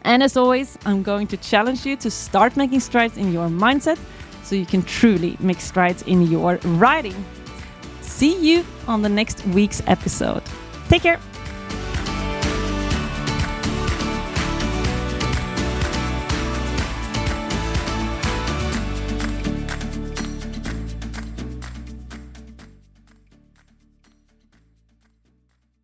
and 0.02 0.22
as 0.22 0.36
always 0.36 0.78
i'm 0.86 1.02
going 1.02 1.26
to 1.26 1.36
challenge 1.36 1.86
you 1.86 1.96
to 1.96 2.10
start 2.10 2.56
making 2.56 2.80
strides 2.80 3.16
in 3.16 3.32
your 3.32 3.48
mindset 3.48 3.98
so 4.42 4.56
you 4.56 4.66
can 4.66 4.82
truly 4.82 5.36
make 5.40 5.60
strides 5.60 6.02
in 6.02 6.22
your 6.22 6.56
writing. 6.64 7.14
See 8.00 8.36
you 8.38 8.64
on 8.86 9.02
the 9.02 9.08
next 9.08 9.46
week's 9.46 9.82
episode. 9.86 10.42
Take 10.88 11.02
care. 11.02 11.18